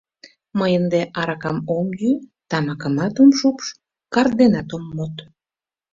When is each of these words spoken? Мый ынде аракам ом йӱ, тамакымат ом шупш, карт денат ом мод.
Мый 0.59 0.71
ынде 0.79 1.01
аракам 1.19 1.57
ом 1.77 1.87
йӱ, 2.01 2.11
тамакымат 2.49 3.15
ом 3.23 3.29
шупш, 3.39 3.65
карт 4.13 4.33
денат 4.39 4.69
ом 4.75 4.83
мод. 4.95 5.15